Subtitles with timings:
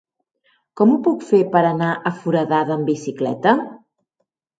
[0.79, 3.55] Com ho puc fer per anar a Foradada amb bicicleta?